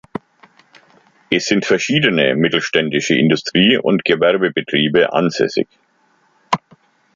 [1.29, 5.67] Es sind verschiedene mittelständische Industrie- und Gewerbebetriebe ansässig.